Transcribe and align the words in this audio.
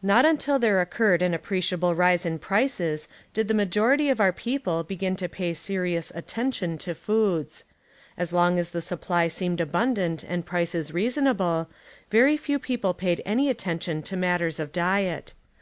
3 0.00 0.06
Not 0.08 0.24
until 0.24 0.58
there 0.58 0.80
oecurred 0.82 1.20
an 1.20 1.34
appreciable 1.34 1.94
rise 1.94 2.24
in 2.24 2.38
prices 2.38 3.06
did 3.34 3.46
the 3.46 3.52
majority 3.52 4.08
of 4.08 4.18
our 4.18 4.32
people 4.32 4.82
begin 4.84 5.16
to 5.16 5.28
paj' 5.28 5.54
serious 5.58 6.10
attention 6.14 6.78
to 6.78 6.94
foods. 6.94 7.64
As 8.16 8.32
long 8.32 8.58
as 8.58 8.70
the 8.70 8.80
supply 8.80 9.28
seemed 9.28 9.60
abundant 9.60 10.24
and 10.24 10.46
prices 10.46 10.94
reasonable, 10.94 11.68
very 12.08 12.38
few 12.38 12.58
people 12.58 12.94
paid 12.94 13.20
any 13.26 13.50
attention 13.50 14.02
to 14.04 14.16
matters 14.16 14.58
of 14.60 14.72
diet. 14.72 15.34